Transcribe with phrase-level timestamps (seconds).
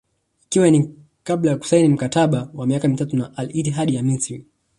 [0.45, 4.45] Ikiwa ni kabla ya kusaini mkataba wa miaka mitatu na Al Ittihad ya Misri